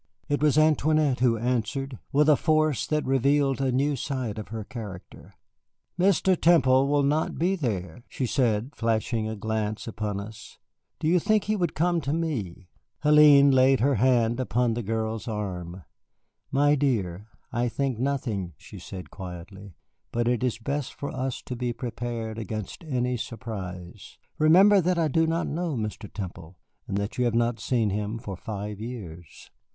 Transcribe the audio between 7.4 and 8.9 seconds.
there," she said,